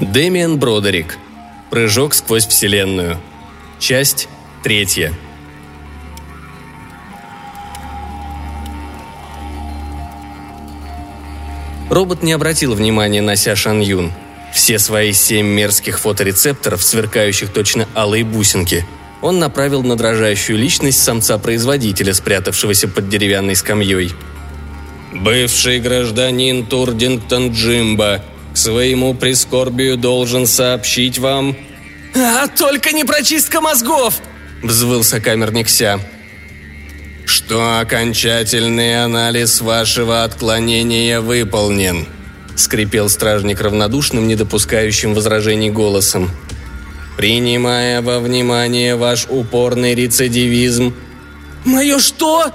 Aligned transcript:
Дэмиан 0.00 0.58
Бродерик. 0.58 1.18
Прыжок 1.70 2.14
сквозь 2.14 2.46
Вселенную. 2.46 3.20
Часть 3.78 4.28
третья. 4.64 5.12
Робот 11.90 12.24
не 12.24 12.32
обратил 12.32 12.74
внимания 12.74 13.22
на 13.22 13.36
Ся 13.36 13.54
Шан 13.54 13.80
Юн. 13.80 14.12
Все 14.52 14.80
свои 14.80 15.12
семь 15.12 15.46
мерзких 15.46 16.00
фоторецепторов, 16.00 16.82
сверкающих 16.82 17.52
точно 17.52 17.86
алые 17.94 18.24
бусинки, 18.24 18.84
он 19.22 19.38
направил 19.38 19.84
на 19.84 19.96
дрожащую 19.96 20.58
личность 20.58 21.02
самца-производителя, 21.04 22.14
спрятавшегося 22.14 22.88
под 22.88 23.08
деревянной 23.08 23.54
скамьей. 23.54 24.12
«Бывший 25.12 25.78
гражданин 25.78 26.66
Турдингтон 26.66 27.52
Джимба 27.52 28.22
к 28.54 28.56
своему 28.56 29.12
прискорбию 29.14 29.98
должен 29.98 30.46
сообщить 30.46 31.18
вам...» 31.18 31.56
«А, 32.16 32.46
только 32.48 32.92
не 32.92 33.04
прочистка 33.04 33.60
мозгов!»– 33.60 34.14
взвыл 34.62 35.04
сокамерник 35.04 35.68
Ся 35.68 36.00
что 37.26 37.78
окончательный 37.80 39.04
анализ 39.04 39.60
вашего 39.60 40.24
отклонения 40.24 41.20
выполнен»,— 41.20 42.06
скрипел 42.56 43.08
стражник 43.08 43.60
равнодушным, 43.60 44.26
не 44.26 44.36
допускающим 44.36 45.14
возражений 45.14 45.70
голосом. 45.70 46.30
«Принимая 47.16 48.02
во 48.02 48.20
внимание 48.20 48.96
ваш 48.96 49.26
упорный 49.28 49.94
рецидивизм...» 49.94 50.94
«Мое 51.64 51.98
что?» 51.98 52.50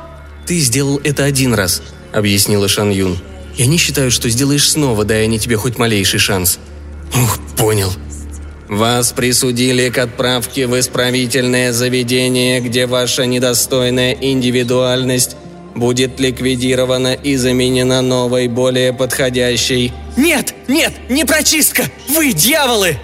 «Ты 0.46 0.60
сделал 0.60 1.00
это 1.04 1.24
один 1.24 1.54
раз»,— 1.54 1.82
объяснила 2.12 2.68
Шан 2.68 2.90
Юн. 2.90 3.20
«Я 3.60 3.68
не 3.68 3.78
считаю, 3.78 4.10
что 4.10 4.30
сделаешь 4.30 4.68
снова, 4.68 5.06
дай 5.06 5.26
они 5.26 5.38
тебе 5.38 5.58
хоть 5.58 5.78
малейший 5.78 6.20
шанс». 6.20 6.58
«Ух, 7.14 7.38
понял», 7.58 7.92
вас 8.70 9.12
присудили 9.12 9.90
к 9.90 9.98
отправке 9.98 10.68
в 10.68 10.80
исправительное 10.80 11.74
заведение, 11.74 12.62
где 12.62 12.86
ваша 12.86 13.26
недостойная 13.26 14.14
индивидуальность 14.14 15.36
будет 15.76 16.20
ликвидирована 16.20 17.16
и 17.16 17.36
заменена 17.36 18.02
новой, 18.02 18.48
более 18.48 18.94
подходящей. 18.94 19.92
Нет, 20.16 20.54
нет, 20.68 20.94
не 21.10 21.26
прочистка! 21.26 21.84
Вы 22.10 22.32
дьяволы! 22.32 22.98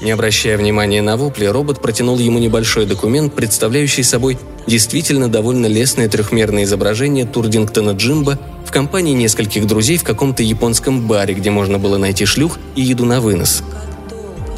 Не 0.00 0.10
обращая 0.10 0.56
внимания 0.56 1.02
на 1.02 1.16
вопли, 1.16 1.44
робот 1.44 1.80
протянул 1.80 2.18
ему 2.18 2.40
небольшой 2.40 2.86
документ, 2.86 3.34
представляющий 3.34 4.02
собой 4.02 4.36
действительно 4.66 5.28
довольно 5.28 5.66
лестное 5.66 6.08
трехмерное 6.08 6.64
изображение 6.64 7.24
Турдингтона 7.24 7.90
Джимба 7.90 8.38
в 8.64 8.70
компании 8.70 9.14
нескольких 9.14 9.66
друзей 9.66 9.98
в 9.98 10.04
каком-то 10.04 10.42
японском 10.42 11.06
баре, 11.06 11.34
где 11.34 11.50
можно 11.50 11.78
было 11.78 11.98
найти 11.98 12.24
шлюх 12.24 12.58
и 12.76 12.82
еду 12.82 13.04
на 13.04 13.20
вынос– 13.20 13.62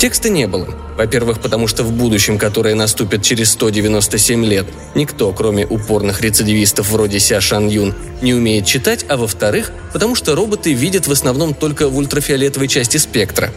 Текста 0.05 0.29
не 0.29 0.47
было. 0.47 0.69
Во-первых, 0.99 1.41
потому 1.41 1.67
что 1.67 1.83
в 1.83 1.91
будущем, 1.91 2.37
которое 2.37 2.75
наступит 2.75 3.23
через 3.23 3.53
197 3.53 4.45
лет, 4.45 4.67
никто, 4.95 5.33
кроме 5.33 5.67
упорных 5.67 6.21
рецидивистов 6.21 6.91
вроде 6.91 7.19
Ся 7.19 7.41
Шан 7.41 7.69
Юн, 7.69 7.95
не 8.21 8.35
умеет 8.35 8.67
читать, 8.67 9.07
а 9.09 9.17
во-вторых, 9.17 9.73
потому 9.95 10.15
что 10.15 10.35
роботы 10.35 10.75
видят 10.75 11.07
в 11.07 11.13
основном 11.13 11.55
только 11.55 11.89
в 11.89 11.97
ультрафиолетовой 11.97 12.69
части 12.69 12.99
спектра. 12.99 13.51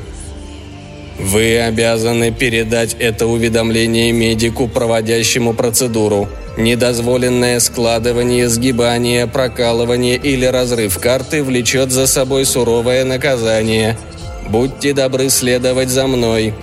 Вы 1.19 1.59
обязаны 1.59 2.31
передать 2.31 2.95
это 2.99 3.27
уведомление 3.27 4.11
медику, 4.11 4.67
проводящему 4.67 5.53
процедуру. 5.53 6.29
Недозволенное 6.57 7.59
складывание, 7.59 8.49
сгибание, 8.49 9.27
прокалывание 9.27 10.15
или 10.15 10.45
разрыв 10.45 10.97
карты 10.99 11.43
влечет 11.43 11.91
за 11.91 12.07
собой 12.07 12.45
суровое 12.45 13.03
наказание– 13.03 13.97
Будьте 14.49 14.93
добры 14.93 15.29
следовать 15.29 15.89
за 15.89 16.07
мной». 16.07 16.53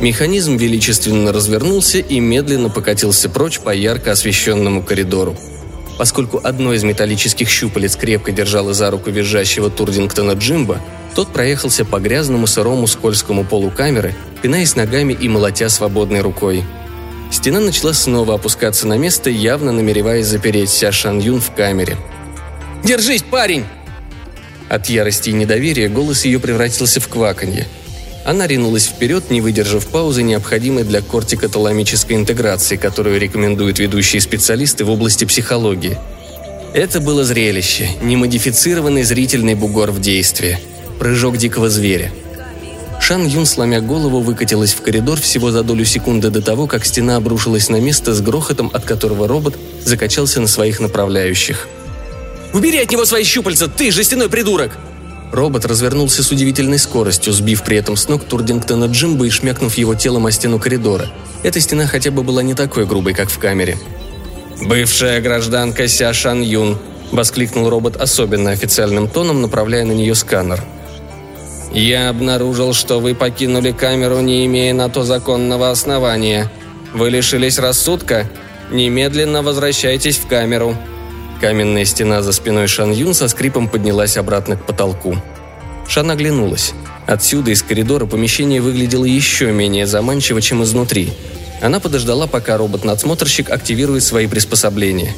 Механизм 0.00 0.56
величественно 0.56 1.32
развернулся 1.32 1.98
и 1.98 2.18
медленно 2.18 2.68
покатился 2.68 3.30
прочь 3.30 3.60
по 3.60 3.70
ярко 3.70 4.12
освещенному 4.12 4.82
коридору. 4.82 5.36
Поскольку 5.96 6.40
одно 6.42 6.72
из 6.72 6.82
металлических 6.82 7.48
щупалец 7.48 7.94
крепко 7.94 8.32
держало 8.32 8.74
за 8.74 8.90
руку 8.90 9.10
визжащего 9.10 9.70
Турдингтона 9.70 10.32
Джимба, 10.32 10.80
тот 11.14 11.32
проехался 11.32 11.84
по 11.84 11.98
грязному 11.98 12.46
сырому 12.46 12.86
скользкому 12.86 13.44
полу 13.44 13.70
камеры, 13.70 14.14
пинаясь 14.42 14.76
ногами 14.76 15.12
и 15.12 15.28
молотя 15.28 15.68
свободной 15.68 16.20
рукой. 16.20 16.64
Стена 17.30 17.60
начала 17.60 17.92
снова 17.92 18.34
опускаться 18.34 18.86
на 18.86 18.98
место, 18.98 19.30
явно 19.30 19.72
намереваясь 19.72 20.26
запереть 20.26 20.70
Ся 20.70 20.92
Шан 20.92 21.18
Юн 21.18 21.40
в 21.40 21.52
камере. 21.54 21.96
«Держись, 22.84 23.22
парень!» 23.22 23.64
От 24.68 24.88
ярости 24.88 25.30
и 25.30 25.32
недоверия 25.32 25.88
голос 25.88 26.24
ее 26.24 26.40
превратился 26.40 27.00
в 27.00 27.08
кваканье. 27.08 27.66
Она 28.24 28.46
ринулась 28.46 28.86
вперед, 28.86 29.30
не 29.30 29.40
выдержав 29.40 29.86
паузы, 29.86 30.22
необходимой 30.22 30.84
для 30.84 31.00
кортикоталамической 31.00 32.16
интеграции, 32.16 32.76
которую 32.76 33.18
рекомендуют 33.18 33.78
ведущие 33.78 34.20
специалисты 34.20 34.84
в 34.84 34.90
области 34.90 35.24
психологии. 35.24 35.98
Это 36.72 37.00
было 37.00 37.24
зрелище, 37.24 37.88
немодифицированный 38.00 39.02
зрительный 39.02 39.54
бугор 39.54 39.90
в 39.90 40.00
действии. 40.00 40.58
Прыжок 41.02 41.36
дикого 41.36 41.68
зверя. 41.68 42.12
Шан 43.00 43.26
Юн, 43.26 43.44
сломя 43.44 43.80
голову, 43.80 44.20
выкатилась 44.20 44.72
в 44.72 44.82
коридор 44.82 45.20
всего 45.20 45.50
за 45.50 45.64
долю 45.64 45.84
секунды 45.84 46.30
до 46.30 46.40
того, 46.40 46.68
как 46.68 46.84
стена 46.84 47.16
обрушилась 47.16 47.68
на 47.68 47.80
место 47.80 48.14
с 48.14 48.20
грохотом, 48.20 48.70
от 48.72 48.84
которого 48.84 49.26
робот 49.26 49.58
закачался 49.84 50.40
на 50.40 50.46
своих 50.46 50.80
направляющих– 50.80 51.68
Убери 52.52 52.78
от 52.78 52.90
него 52.90 53.04
свои 53.04 53.24
щупальца, 53.24 53.68
ты, 53.68 53.90
жестяной 53.90 54.28
придурок!» 54.28 54.76
Робот 55.32 55.64
развернулся 55.64 56.22
с 56.22 56.30
удивительной 56.30 56.78
скоростью, 56.78 57.32
сбив 57.32 57.62
при 57.62 57.78
этом 57.78 57.96
с 57.96 58.08
ног 58.08 58.24
Турдингтона 58.24 58.84
Джимба 58.84 59.26
и 59.26 59.30
шмякнув 59.30 59.74
его 59.78 59.94
телом 59.94 60.26
о 60.26 60.30
стену 60.30 60.58
коридора. 60.58 61.10
Эта 61.42 61.58
стена 61.60 61.86
хотя 61.86 62.10
бы 62.10 62.22
была 62.22 62.42
не 62.42 62.54
такой 62.54 62.84
грубой, 62.84 63.14
как 63.14 63.30
в 63.30 63.38
камере. 63.38 63.78
«Бывшая 64.60 65.22
гражданка 65.22 65.88
Ся 65.88 66.12
Шан 66.12 66.42
Юн»,— 66.42 66.78
воскликнул 67.12 67.70
робот 67.70 67.96
особенно 67.96 68.50
официальным 68.50 69.08
тоном, 69.08 69.40
направляя 69.40 69.86
на 69.86 69.92
нее 69.92 70.14
сканер. 70.14 70.62
«Я 71.72 72.10
обнаружил, 72.10 72.74
что 72.74 73.00
вы 73.00 73.14
покинули 73.14 73.72
камеру, 73.72 74.20
не 74.20 74.46
имея 74.46 74.74
на 74.74 74.88
то 74.88 75.04
законного 75.04 75.70
основания. 75.70 76.50
Вы 76.92 77.10
лишились 77.10 77.58
рассудка? 77.58 78.28
Немедленно 78.70 79.42
возвращайтесь 79.42 80.18
в 80.18 80.26
камеру», 80.26 80.76
Каменная 81.42 81.84
стена 81.84 82.22
за 82.22 82.30
спиной 82.30 82.68
Шан 82.68 82.92
Юн 82.92 83.14
со 83.14 83.26
скрипом 83.26 83.68
поднялась 83.68 84.16
обратно 84.16 84.56
к 84.56 84.64
потолку. 84.64 85.16
Шан 85.88 86.08
оглянулась. 86.08 86.72
Отсюда, 87.08 87.50
из 87.50 87.64
коридора, 87.64 88.06
помещение 88.06 88.60
выглядело 88.60 89.04
еще 89.04 89.50
менее 89.50 89.88
заманчиво, 89.88 90.40
чем 90.40 90.62
изнутри. 90.62 91.12
Она 91.60 91.80
подождала, 91.80 92.28
пока 92.28 92.56
робот-надсмотрщик 92.58 93.50
активирует 93.50 94.04
свои 94.04 94.28
приспособления. 94.28 95.16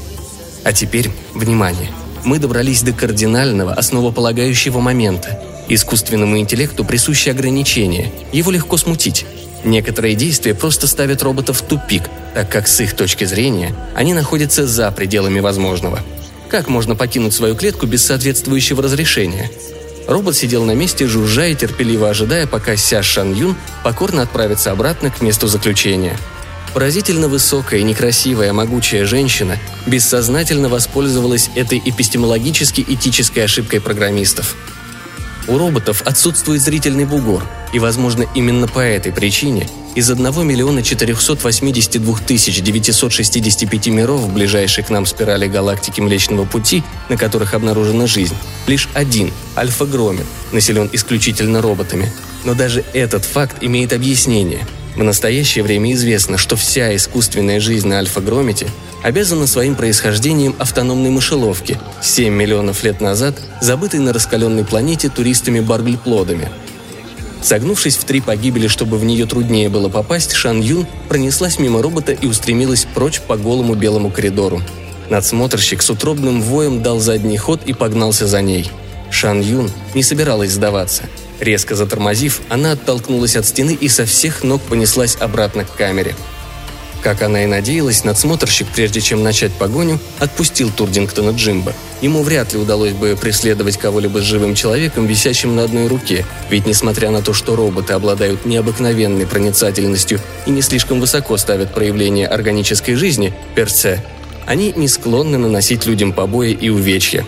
А 0.65 0.73
теперь, 0.73 1.11
внимание, 1.35 1.91
мы 2.25 2.39
добрались 2.39 2.83
до 2.83 2.95
кардинального, 2.95 3.75
основополагающего 3.75 4.81
момента. 4.81 5.39
Искусственному 5.69 6.39
интеллекту 6.39 6.85
присущи 6.85 7.31
ограничения, 7.31 8.13
его 8.33 8.51
легко 8.51 8.77
смутить. 8.77 9.25
Некоторые 9.65 10.15
действия 10.15 10.55
просто 10.55 10.87
ставят 10.87 11.23
робота 11.23 11.55
в 11.55 11.63
тупик, 11.63 12.03
так 12.35 12.51
как 12.51 12.69
с 12.69 12.81
их 12.81 12.95
точки 12.95 13.25
зрения 13.25 13.75
они 13.95 14.13
находятся 14.13 14.67
за 14.67 14.91
пределами 14.91 15.41
возможного. 15.41 16.01
Как 16.51 16.69
можно 16.69 16.95
покинуть 16.95 17.33
свою 17.33 17.57
клетку 17.57 17.87
без 17.87 18.05
соответствующего 18.05 18.83
разрешения? 18.83 19.51
Робот 20.07 20.37
сидел 20.37 20.65
на 20.67 20.73
месте, 20.73 21.07
жужжа 21.07 21.47
и 21.47 21.55
терпеливо 21.55 22.11
ожидая, 22.11 22.47
пока 22.47 22.77
Ся 22.77 23.03
Шан 23.03 23.33
Юн 23.33 23.57
покорно 23.83 24.21
отправится 24.21 24.71
обратно 24.71 25.11
к 25.11 25.23
месту 25.23 25.47
заключения. 25.47 26.19
Поразительно 26.75 27.29
высокая, 27.29 27.83
некрасивая, 27.83 28.53
могучая 28.53 29.07
женщина 29.07 29.59
бессознательно 29.87 30.69
воспользовалась 30.69 31.49
этой 31.55 31.81
эпистемологически-этической 31.83 33.45
ошибкой 33.45 33.81
программистов– 33.81 34.57
у 35.49 35.59
роботов 35.59 36.03
отсутствует 36.05 36.63
зрительный 36.63 37.05
бугор, 37.05 37.43
и, 37.73 37.79
возможно, 37.79 38.27
именно 38.35 38.69
по 38.69 38.81
этой 38.81 39.13
причине 39.13 39.69
из 39.95 40.11
1 40.11 40.47
миллиона 40.47 40.83
482 40.83 42.19
тысяч 42.27 42.61
965 42.61 43.87
миров 43.89 44.21
в 44.21 44.33
ближайшей 44.33 44.83
к 44.83 44.91
нам 44.91 45.07
спирали 45.07 45.47
галактики 45.47 46.01
Млечного 46.01 46.45
Пути, 46.45 46.83
на 47.09 47.17
которых 47.17 47.55
обнаружена 47.55 48.07
жизнь, 48.07 48.37
лишь 48.67 48.89
один, 48.95 49.33
Альфа-Громет, 49.57 50.27
населен 50.53 50.91
исключительно 50.93 51.63
роботами. 51.63 52.11
Но 52.45 52.55
даже 52.55 52.85
этот 52.93 53.25
факт 53.25 53.59
имеет 53.63 53.93
объяснение– 53.93 54.67
в 54.97 55.03
настоящее 55.03 55.65
время 55.65 55.93
известно, 55.95 56.39
что 56.39 56.55
вся 56.55 56.95
искусственная 56.95 57.59
жизнь 57.59 57.89
на 57.89 57.99
Альфа-Громете 57.99 58.69
обязана 59.03 59.47
своим 59.47 59.75
происхождением 59.75 60.55
автономной 60.59 61.11
мышеловки, 61.11 61.79
7 62.01 62.33
миллионов 62.33 62.85
лет 62.85 63.01
назад 63.01 63.35
забытой 63.61 64.01
на 64.01 64.13
раскаленной 64.13 64.65
планете 64.65 65.09
туристами-баргльплодами. 65.09 66.49
Согнувшись 67.43 67.97
в 67.97 68.05
три 68.05 68.21
погибели, 68.21 68.69
чтобы 68.69 68.97
в 68.97 69.05
нее 69.05 69.27
труднее 69.27 69.69
было 69.69 69.89
попасть, 69.89 70.33
Шан 70.33 70.61
Юн 70.61 70.87
пронеслась 71.09 71.59
мимо 71.59 71.83
робота 71.83 72.13
и 72.13 72.27
устремилась 72.27 72.87
прочь 72.95 73.21
по 73.21 73.37
голому 73.37 73.75
белому 73.75 74.11
коридору. 74.11 74.63
Надсмотрщик 75.11 75.83
с 75.83 75.91
утробным 75.91 76.41
воем 76.41 76.83
дал 76.83 77.01
задний 77.01 77.37
ход 77.37 77.61
и 77.67 77.75
погнался 77.75 78.27
за 78.27 78.41
ней. 78.41 78.71
Шан 79.11 79.41
Юн 79.41 79.71
не 79.95 80.03
собиралась 80.03 80.53
сдаваться– 80.53 81.03
Резко 81.41 81.75
затормозив, 81.75 82.41
она 82.49 82.73
оттолкнулась 82.73 83.37
от 83.37 83.47
стены 83.47 83.77
и 83.79 83.89
со 83.89 84.07
всех 84.07 84.43
ног 84.45 84.63
понеслась 84.63 85.17
обратно 85.21 85.65
к 85.65 85.75
камере. 85.75 86.15
Как 87.05 87.21
она 87.21 87.45
и 87.45 87.47
надеялась, 87.47 88.03
надсмотрщик, 88.03 88.67
прежде 88.75 89.03
чем 89.03 89.23
начать 89.23 89.53
погоню, 89.53 90.01
отпустил 90.21 90.71
Турдингтона 90.71 91.37
Джимба. 91.37 91.75
Ему 92.01 92.23
вряд 92.23 92.55
ли 92.55 92.59
удалось 92.59 92.95
бы 92.95 93.15
преследовать 93.21 93.77
кого-либо 93.77 94.21
с 94.21 94.23
живым 94.23 94.55
человеком, 94.55 95.07
висящим 95.07 95.55
на 95.55 95.65
одной 95.65 95.87
руке, 95.87 96.25
ведь 96.49 96.67
несмотря 96.67 97.11
на 97.11 97.21
то, 97.21 97.35
что 97.35 97.57
роботы 97.57 97.93
обладают 97.93 98.47
необыкновенной 98.47 99.27
проницательностью 99.27 100.19
и 100.47 100.51
не 100.51 100.63
слишком 100.63 100.99
высоко 100.99 101.37
ставят 101.37 101.75
проявление 101.75 102.27
органической 102.27 102.95
жизни, 102.95 103.35
перце, 103.55 104.03
они 104.47 104.73
не 104.75 104.89
склонны 104.89 105.37
наносить 105.37 105.85
людям 105.85 106.15
побои 106.15 106.53
и 106.53 106.71
увечья. 106.71 107.27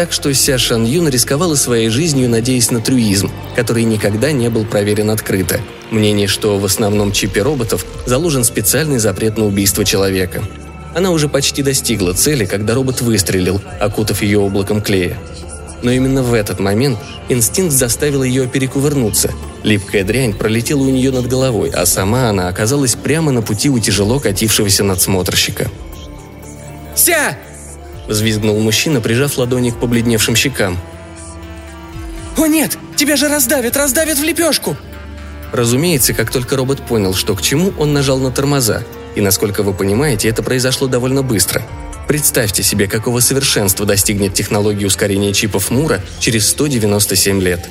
Так 0.00 0.12
что 0.12 0.32
Ся 0.32 0.56
Шан 0.56 0.86
Юн 0.86 1.10
рисковала 1.10 1.56
своей 1.56 1.90
жизнью, 1.90 2.30
надеясь 2.30 2.70
на 2.70 2.80
трюизм, 2.80 3.30
который 3.54 3.84
никогда 3.84 4.32
не 4.32 4.48
был 4.48 4.64
проверен 4.64 5.10
открыто. 5.10 5.60
Мнение, 5.90 6.26
что 6.26 6.58
в 6.58 6.64
основном 6.64 7.12
чипе 7.12 7.42
роботов 7.42 7.84
заложен 8.06 8.42
специальный 8.42 8.96
запрет 8.96 9.36
на 9.36 9.44
убийство 9.44 9.84
человека. 9.84 10.42
Она 10.94 11.10
уже 11.10 11.28
почти 11.28 11.62
достигла 11.62 12.14
цели, 12.14 12.46
когда 12.46 12.72
робот 12.72 13.02
выстрелил, 13.02 13.60
окутав 13.78 14.22
ее 14.22 14.38
облаком 14.38 14.80
клея. 14.80 15.18
Но 15.82 15.90
именно 15.90 16.22
в 16.22 16.32
этот 16.32 16.60
момент 16.60 16.98
инстинкт 17.28 17.74
заставил 17.74 18.22
ее 18.22 18.46
перекувырнуться. 18.46 19.32
Липкая 19.64 20.02
дрянь 20.02 20.32
пролетела 20.32 20.80
у 20.80 20.88
нее 20.88 21.10
над 21.10 21.28
головой, 21.28 21.72
а 21.74 21.84
сама 21.84 22.30
она 22.30 22.48
оказалась 22.48 22.94
прямо 22.94 23.32
на 23.32 23.42
пути 23.42 23.68
у 23.68 23.78
тяжело 23.78 24.18
катившегося 24.18 24.82
надсмотрщика. 24.82 25.70
«Ся!»– 26.94 27.36
взвизгнул 28.08 28.58
мужчина, 28.60 29.00
прижав 29.00 29.38
ладони 29.38 29.70
к 29.70 29.76
побледневшим 29.76 30.36
щекам. 30.36 30.78
«О 32.36 32.46
нет! 32.46 32.78
Тебя 32.96 33.16
же 33.16 33.28
раздавят, 33.28 33.76
раздавят 33.76 34.18
в 34.18 34.22
лепешку!» 34.22 34.76
Разумеется, 35.52 36.14
как 36.14 36.30
только 36.30 36.56
робот 36.56 36.80
понял, 36.80 37.14
что 37.14 37.34
к 37.34 37.42
чему, 37.42 37.72
он 37.78 37.92
нажал 37.92 38.18
на 38.18 38.30
тормоза. 38.30 38.84
И, 39.16 39.20
насколько 39.20 39.62
вы 39.62 39.72
понимаете, 39.74 40.28
это 40.28 40.42
произошло 40.42 40.86
довольно 40.86 41.22
быстро. 41.22 41.62
Представьте 42.06 42.62
себе, 42.62 42.86
какого 42.86 43.20
совершенства 43.20 43.86
достигнет 43.86 44.34
технология 44.34 44.86
ускорения 44.86 45.32
чипов 45.32 45.70
Мура 45.70 46.00
через 46.18 46.48
197 46.48 47.40
лет. 47.40 47.68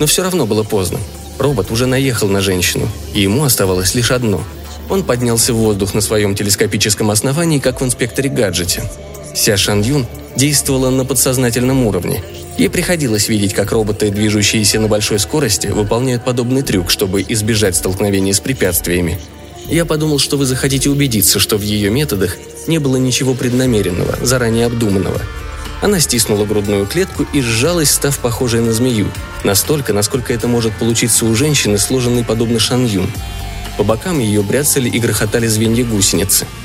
Но 0.00 0.06
все 0.06 0.22
равно 0.22 0.46
было 0.46 0.62
поздно. 0.62 0.98
Робот 1.38 1.70
уже 1.70 1.86
наехал 1.86 2.28
на 2.28 2.40
женщину, 2.40 2.88
и 3.14 3.22
ему 3.22 3.44
оставалось 3.44 3.94
лишь 3.94 4.10
одно. 4.10 4.44
Он 4.88 5.02
поднялся 5.02 5.52
в 5.52 5.56
воздух 5.56 5.94
на 5.94 6.00
своем 6.00 6.34
телескопическом 6.34 7.10
основании, 7.10 7.58
как 7.58 7.80
в 7.80 7.84
инспекторе 7.84 8.28
гаджете. 8.28 8.84
Ся 9.34 9.56
Шан 9.56 9.80
Юн 9.80 10.06
действовала 10.36 10.90
на 10.90 11.04
подсознательном 11.04 11.86
уровне. 11.86 12.22
Ей 12.58 12.68
приходилось 12.68 13.28
видеть, 13.28 13.54
как 13.54 13.72
роботы, 13.72 14.10
движущиеся 14.10 14.78
на 14.78 14.88
большой 14.88 15.18
скорости, 15.18 15.68
выполняют 15.68 16.24
подобный 16.24 16.62
трюк, 16.62 16.90
чтобы 16.90 17.24
избежать 17.26 17.76
столкновения 17.76 18.34
с 18.34 18.40
препятствиями. 18.40 19.18
Я 19.68 19.84
подумал, 19.84 20.18
что 20.18 20.36
вы 20.36 20.44
захотите 20.44 20.90
убедиться, 20.90 21.38
что 21.38 21.56
в 21.56 21.62
ее 21.62 21.90
методах 21.90 22.36
не 22.66 22.78
было 22.78 22.96
ничего 22.96 23.32
преднамеренного, 23.34 24.18
заранее 24.22 24.66
обдуманного. 24.66 25.20
Она 25.80 25.98
стиснула 25.98 26.44
грудную 26.44 26.86
клетку 26.86 27.26
и 27.32 27.40
сжалась, 27.40 27.90
став 27.90 28.16
похожей 28.18 28.60
на 28.60 28.72
змею. 28.72 29.08
Настолько, 29.44 29.92
насколько 29.92 30.32
это 30.32 30.46
может 30.46 30.74
получиться 30.74 31.24
у 31.24 31.34
женщины, 31.34 31.78
сложенной 31.78 32.22
подобно 32.22 32.60
Шан 32.60 32.88
По 33.78 33.82
бокам 33.82 34.18
ее 34.18 34.42
бряцали 34.42 34.90
и 34.90 34.98
грохотали 34.98 35.46
звенья 35.46 35.84
гусеницы– 35.84 36.46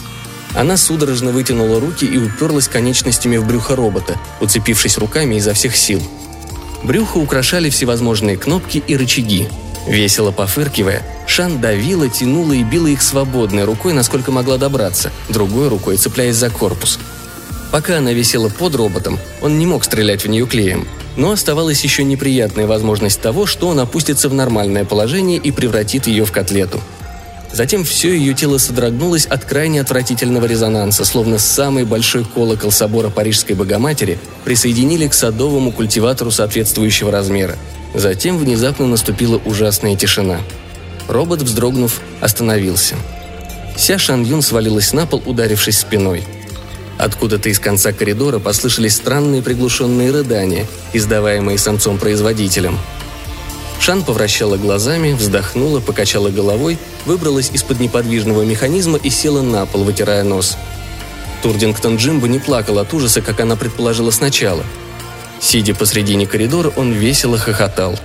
она 0.58 0.76
судорожно 0.76 1.32
вытянула 1.32 1.80
руки 1.80 2.04
и 2.04 2.18
уперлась 2.18 2.68
конечностями 2.68 3.38
в 3.38 3.46
брюхо 3.46 3.76
робота, 3.76 4.18
уцепившись 4.42 4.98
руками 4.98 5.36
изо 5.36 5.54
всех 5.54 5.78
сил. 5.78 6.02
Брюхо 6.84 7.18
украшали 7.18 7.70
всевозможные 7.70 8.38
кнопки 8.38 8.84
и 8.88 8.98
рычаги. 8.98 9.48
Весело 9.88 10.32
пофыркивая, 10.32 11.04
Шан 11.28 11.62
давила, 11.62 12.10
тянула 12.10 12.54
и 12.54 12.64
била 12.64 12.88
их 12.88 13.04
свободной 13.04 13.66
рукой, 13.66 13.94
насколько 13.94 14.32
могла 14.32 14.58
добраться, 14.58 15.12
другой 15.30 15.68
рукой 15.68 15.98
цепляясь 15.98 16.36
за 16.36 16.50
корпус. 16.50 16.98
Пока 17.72 18.00
она 18.00 18.12
висела 18.12 18.50
под 18.50 18.74
роботом, 18.76 19.20
он 19.42 19.60
не 19.60 19.68
мог 19.68 19.84
стрелять 19.84 20.24
в 20.24 20.28
нее 20.28 20.48
клеем, 20.48 20.88
но 21.18 21.32
оставалась 21.32 21.84
еще 21.84 22.04
неприятная 22.04 22.66
возможность 22.66 23.22
того, 23.22 23.46
что 23.46 23.68
он 23.68 23.80
опустится 23.80 24.28
в 24.28 24.34
нормальное 24.34 24.86
положение 24.86 25.38
и 25.38 25.52
превратит 25.52 26.08
ее 26.08 26.26
в 26.26 26.32
котлету– 26.32 26.82
Затем 27.52 27.84
все 27.84 28.14
ее 28.14 28.34
тело 28.34 28.58
содрогнулось 28.58 29.26
от 29.26 29.46
крайне 29.46 29.82
отвратительного 29.82 30.46
резонанса, 30.46 31.06
словно 31.06 31.40
самый 31.40 31.86
большой 31.86 32.26
колокол 32.26 32.72
собора 32.72 33.10
Парижской 33.10 33.56
Богоматери 33.56 34.20
присоединили 34.44 35.08
к 35.08 35.14
садовому 35.14 35.72
культиватору 35.72 36.30
соответствующего 36.30 37.12
размера. 37.12 37.56
Затем 37.94 38.38
внезапно 38.38 38.86
наступила 38.86 39.42
ужасная 39.46 39.96
тишина. 39.96 40.40
Робот, 41.08 41.42
вздрогнув, 41.42 42.02
остановился. 42.20 42.96
Ся 43.78 43.98
Шан 43.98 44.24
Юн 44.24 44.42
свалилась 44.42 44.92
на 44.92 45.06
пол, 45.06 45.24
ударившись 45.26 45.80
спиной. 45.80 46.24
Откуда-то 46.98 47.48
из 47.50 47.60
конца 47.60 47.94
коридора 47.94 48.40
послышались 48.40 48.96
странные 48.96 49.42
приглушенные 49.42 50.12
рыдания, 50.12 50.66
издаваемые 50.94 51.58
самцом-производителем– 51.58 52.78
Шан 53.80 54.04
повращала 54.04 54.58
глазами, 54.58 55.14
вздохнула, 55.14 55.80
покачала 55.80 56.30
головой, 56.30 56.78
выбралась 57.08 57.50
из-под 57.52 57.80
неподвижного 57.80 58.44
механизма 58.44 59.00
и 59.00 59.10
села 59.10 59.42
на 59.42 59.66
пол, 59.66 59.84
вытирая 59.84 60.24
нос. 60.24 60.58
Турдингтон 61.42 61.96
Джимбо 61.96 62.28
не 62.28 62.38
плакал 62.38 62.78
от 62.78 62.94
ужаса, 62.94 63.22
как 63.22 63.40
она 63.40 63.56
предположила 63.56 64.12
сначала. 64.12 64.64
Сидя 65.40 65.74
посредине 65.74 66.28
коридора, 66.28 66.72
он 66.76 66.92
весело 66.92 67.38
хохотал. 67.38 67.98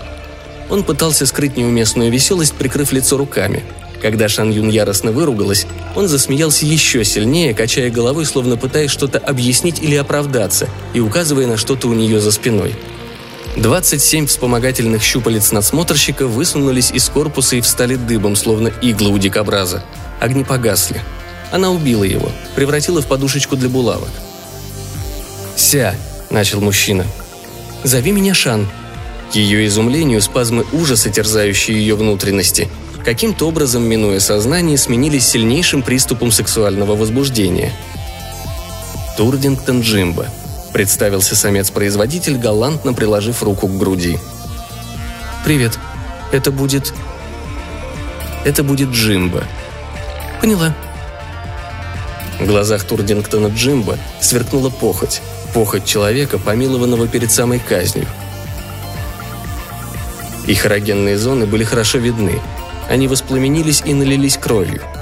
Он 0.70 0.84
пытался 0.84 1.26
скрыть 1.26 1.56
неуместную 1.56 2.10
веселость, 2.10 2.54
прикрыв 2.54 2.92
лицо 2.92 3.16
руками. 3.18 3.62
Когда 4.00 4.28
Шан 4.28 4.50
Юн 4.50 4.68
яростно 4.68 5.12
выругалась, 5.12 5.66
он 5.94 6.08
засмеялся 6.08 6.66
еще 6.66 7.04
сильнее, 7.04 7.54
качая 7.54 7.90
головой, 7.90 8.24
словно 8.24 8.56
пытаясь 8.56 8.90
что-то 8.90 9.18
объяснить 9.18 9.80
или 9.80 9.94
оправдаться, 9.96 10.68
и 10.94 11.00
указывая 11.00 11.46
на 11.46 11.56
что-то 11.56 11.88
у 11.88 11.92
нее 11.92 12.20
за 12.20 12.32
спиной– 12.32 12.74
27 13.56 14.26
вспомогательных 14.26 15.02
щупалец 15.02 15.52
надсмотрщика 15.52 16.26
высунулись 16.26 16.90
из 16.90 17.08
корпуса 17.10 17.56
и 17.56 17.60
встали 17.60 17.96
дыбом, 17.96 18.34
словно 18.34 18.68
иглы 18.68 19.10
у 19.10 19.18
дикобраза. 19.18 19.84
Огни 20.20 20.42
погасли. 20.42 21.02
Она 21.50 21.70
убила 21.70 22.04
его, 22.04 22.32
превратила 22.54 23.02
в 23.02 23.06
подушечку 23.06 23.56
для 23.56 23.68
булавок. 23.68 24.08
«Ся!»– 25.54 25.94
начал 26.30 26.62
мужчина. 26.62 27.06
«Зови 27.84 28.12
меня 28.12 28.32
Шан». 28.32 28.68
К 29.30 29.34
ее 29.34 29.66
изумлению 29.66 30.22
спазмы 30.22 30.64
ужаса, 30.72 31.10
терзающие 31.10 31.76
ее 31.76 31.94
внутренности, 31.94 32.68
каким-то 33.04 33.48
образом, 33.48 33.82
минуя 33.82 34.20
сознание, 34.20 34.78
сменились 34.78 35.26
сильнейшим 35.26 35.82
приступом 35.82 36.32
сексуального 36.32 36.96
возбуждения. 36.96 37.72
Турдингтон 39.16 39.82
Джимбо– 39.82 40.26
Представился 40.72 41.36
самец-производитель, 41.36 42.38
галантно 42.38 42.94
приложив 42.94 43.42
руку 43.42 43.68
к 43.68 43.76
груди. 43.76 44.18
«Привет. 45.44 45.78
Это 46.32 46.50
будет...» 46.50 46.94
«Это 48.44 48.62
будет 48.62 48.88
Джимба». 48.88 49.44
«Поняла». 50.40 50.74
В 52.40 52.46
глазах 52.46 52.84
Турдингтона 52.84 53.48
Джимба 53.48 53.98
сверкнула 54.20 54.70
похоть. 54.70 55.20
Похоть 55.52 55.84
человека, 55.84 56.38
помилованного 56.38 57.06
перед 57.06 57.30
самой 57.30 57.58
казнью. 57.58 58.06
Их 60.46 60.64
эрогенные 60.64 61.18
зоны 61.18 61.46
были 61.46 61.62
хорошо 61.62 61.98
видны. 61.98 62.40
Они 62.88 63.06
воспламенились 63.06 63.82
и 63.84 63.92
налились 63.92 64.38
кровью– 64.38 64.82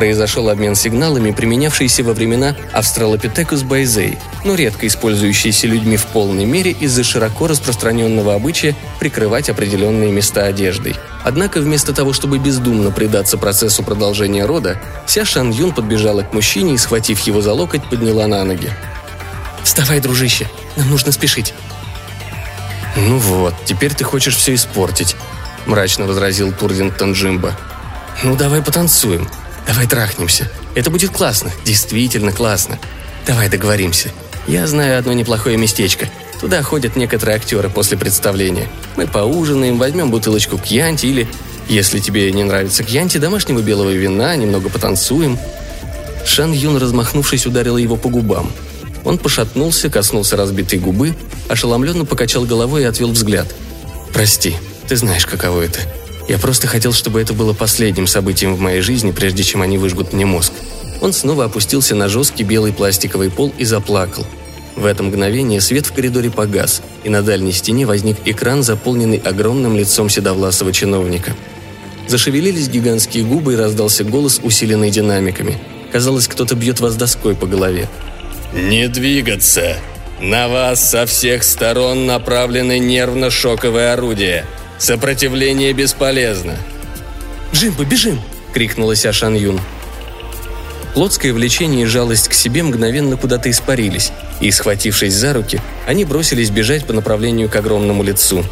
Произошел 0.00 0.48
обмен 0.48 0.76
сигналами, 0.76 1.30
применявшийся 1.30 2.02
во 2.02 2.14
времена 2.14 2.56
Австралопитекус 2.72 3.64
байзей, 3.64 4.16
но 4.46 4.54
редко 4.54 4.86
использующийся 4.86 5.66
людьми 5.66 5.98
в 5.98 6.06
полной 6.06 6.46
мере 6.46 6.70
из-за 6.70 7.04
широко 7.04 7.48
распространенного 7.48 8.34
обычая 8.34 8.74
прикрывать 8.98 9.50
определенные 9.50 10.10
места 10.10 10.46
одеждой. 10.46 10.96
Однако 11.22 11.60
вместо 11.60 11.92
того, 11.92 12.14
чтобы 12.14 12.38
бездумно 12.38 12.90
предаться 12.90 13.36
процессу 13.36 13.82
продолжения 13.82 14.46
рода, 14.46 14.80
Ся 15.06 15.26
Шан 15.26 15.50
Юн 15.50 15.74
подбежала 15.74 16.22
к 16.22 16.32
мужчине 16.32 16.72
и, 16.72 16.78
схватив 16.78 17.20
его 17.20 17.42
за 17.42 17.52
локоть, 17.52 17.84
подняла 17.90 18.26
на 18.26 18.42
ноги. 18.42 18.70
«Вставай, 19.64 20.00
дружище, 20.00 20.48
нам 20.76 20.88
нужно 20.88 21.12
спешить». 21.12 21.52
«Ну 22.96 23.18
вот, 23.18 23.54
теперь 23.66 23.92
ты 23.92 24.04
хочешь 24.04 24.36
все 24.36 24.54
испортить»,– 24.54 25.14
мрачно 25.66 26.06
возразил 26.06 26.52
Турдингтон 26.52 27.12
Джимба. 27.12 27.54
«Ну 28.22 28.34
давай 28.34 28.62
потанцуем», 28.62 29.28
Давай 29.70 29.86
трахнемся. 29.86 30.50
Это 30.74 30.90
будет 30.90 31.10
классно, 31.10 31.52
действительно 31.64 32.32
классно. 32.32 32.80
Давай 33.24 33.48
договоримся. 33.48 34.10
Я 34.48 34.66
знаю 34.66 34.98
одно 34.98 35.12
неплохое 35.12 35.56
местечко. 35.56 36.08
Туда 36.40 36.60
ходят 36.64 36.96
некоторые 36.96 37.36
актеры 37.36 37.70
после 37.70 37.96
представления. 37.96 38.66
Мы 38.96 39.06
поужинаем, 39.06 39.78
возьмем 39.78 40.10
бутылочку 40.10 40.58
кьянти 40.58 41.06
или, 41.06 41.28
если 41.68 42.00
тебе 42.00 42.32
не 42.32 42.42
нравится 42.42 42.82
кьянти, 42.82 43.18
домашнего 43.18 43.60
белого 43.60 43.90
вина, 43.90 44.34
немного 44.34 44.70
потанцуем. 44.70 45.38
Шан 46.26 46.50
Юн, 46.50 46.76
размахнувшись, 46.76 47.46
ударила 47.46 47.78
его 47.78 47.94
по 47.94 48.08
губам. 48.08 48.50
Он 49.04 49.18
пошатнулся, 49.18 49.88
коснулся 49.88 50.36
разбитой 50.36 50.80
губы, 50.80 51.14
ошеломленно 51.48 52.04
покачал 52.04 52.44
головой 52.44 52.82
и 52.82 52.86
отвел 52.86 53.12
взгляд. 53.12 53.46
Прости, 54.12 54.56
ты 54.88 54.96
знаешь, 54.96 55.26
каково 55.26 55.62
это. 55.62 55.78
Я 56.28 56.38
просто 56.38 56.66
хотел, 56.66 56.92
чтобы 56.92 57.20
это 57.20 57.32
было 57.32 57.52
последним 57.52 58.06
событием 58.06 58.54
в 58.54 58.60
моей 58.60 58.80
жизни, 58.80 59.10
прежде 59.10 59.42
чем 59.42 59.62
они 59.62 59.78
выжгут 59.78 60.12
мне 60.12 60.26
мозг. 60.26 60.52
Он 61.00 61.12
снова 61.12 61.44
опустился 61.44 61.94
на 61.94 62.08
жесткий 62.08 62.44
белый 62.44 62.72
пластиковый 62.72 63.30
пол 63.30 63.52
и 63.58 63.64
заплакал. 63.64 64.26
В 64.76 64.84
это 64.84 65.02
мгновение 65.02 65.60
свет 65.60 65.86
в 65.86 65.92
коридоре 65.92 66.30
погас, 66.30 66.82
и 67.04 67.08
на 67.08 67.22
дальней 67.22 67.52
стене 67.52 67.86
возник 67.86 68.16
экран, 68.24 68.62
заполненный 68.62 69.18
огромным 69.18 69.76
лицом 69.76 70.08
седовласого 70.08 70.72
чиновника. 70.72 71.34
Зашевелились 72.06 72.68
гигантские 72.68 73.24
губы 73.24 73.54
и 73.54 73.56
раздался 73.56 74.04
голос, 74.04 74.40
усиленный 74.42 74.90
динамиками. 74.90 75.58
Казалось, 75.92 76.28
кто-то 76.28 76.54
бьет 76.54 76.80
вас 76.80 76.96
доской 76.96 77.34
по 77.34 77.46
голове. 77.46 77.88
«Не 78.52 78.88
двигаться! 78.88 79.76
На 80.20 80.48
вас 80.48 80.90
со 80.90 81.06
всех 81.06 81.42
сторон 81.42 82.06
направлены 82.06 82.78
нервно-шоковые 82.78 83.92
орудия. 83.92 84.44
Сопротивление 84.80 85.74
бесполезно!» 85.74 86.56
«Джимбо, 87.52 87.84
бежим!»— 87.84 88.18
крикнула 88.54 88.96
Ся 88.96 89.12
Шан 89.12 89.34
Юн. 89.34 89.60
Плотское 90.94 91.34
влечение 91.34 91.82
и 91.82 91.86
жалость 91.86 92.28
к 92.28 92.32
себе 92.32 92.62
мгновенно 92.62 93.18
куда-то 93.18 93.50
испарились, 93.50 94.10
и, 94.40 94.50
схватившись 94.50 95.12
за 95.12 95.34
руки, 95.34 95.60
они 95.86 96.06
бросились 96.06 96.48
бежать 96.48 96.86
по 96.86 96.94
направлению 96.94 97.50
к 97.50 97.56
огромному 97.56 98.02
лицу. 98.02 98.42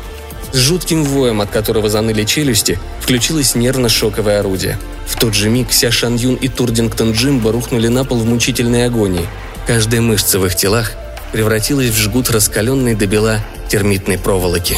С 0.52 0.58
жутким 0.58 1.02
воем, 1.02 1.40
от 1.40 1.49
которого 1.49 1.88
заныли 1.88 2.25
челюсти, 2.25 2.78
включилось 3.00 3.54
нервно-шоковое 3.54 4.40
орудие. 4.40 4.78
В 5.06 5.18
тот 5.18 5.32
же 5.32 5.49
миг 5.49 5.73
Ся 5.73 5.90
Шан 5.90 6.16
Юн 6.16 6.35
и 6.35 6.49
Турдингтон 6.49 7.12
Джимбо 7.12 7.52
рухнули 7.52 7.88
на 7.88 8.04
пол 8.04 8.18
в 8.18 8.26
мучительной 8.26 8.85
агонии. 8.85 9.26
Каждая 9.66 10.02
мышца 10.02 10.38
в 10.38 10.44
их 10.44 10.54
телах 10.54 10.92
превратилась 11.32 11.88
в 11.88 11.97
жгут 11.97 12.30
раскаленной 12.30 12.94
до 12.94 13.06
бела 13.06 13.40
термитной 13.70 14.18
проволоки. 14.18 14.76